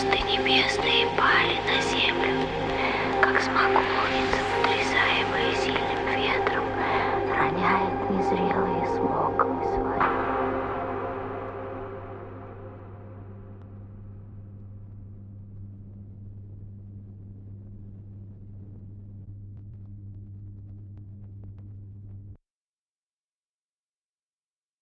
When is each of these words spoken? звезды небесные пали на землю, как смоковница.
звезды 0.00 0.18
небесные 0.22 1.06
пали 1.18 1.58
на 1.66 1.80
землю, 1.82 2.48
как 3.22 3.40
смоковница. 3.42 4.49